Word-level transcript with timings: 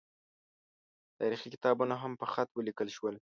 تاریخي 1.19 1.47
کتابونه 1.55 1.93
هم 2.03 2.11
په 2.19 2.25
خط 2.33 2.49
ولیکل 2.53 2.89
شول. 2.97 3.15